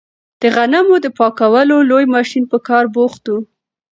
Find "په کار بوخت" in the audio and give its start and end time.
2.51-3.23